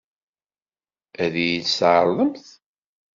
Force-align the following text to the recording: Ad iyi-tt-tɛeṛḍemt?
Ad 1.23 1.33
iyi-tt-tɛeṛḍemt? 1.43 2.45